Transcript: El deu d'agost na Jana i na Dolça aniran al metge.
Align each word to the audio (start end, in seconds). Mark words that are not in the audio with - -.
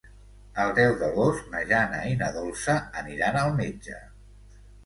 El 0.63 0.71
deu 0.79 0.93
d'agost 1.01 1.51
na 1.51 1.61
Jana 1.73 2.01
i 2.13 2.17
na 2.23 2.31
Dolça 2.39 2.79
aniran 3.03 3.41
al 3.43 3.55
metge. 3.63 4.01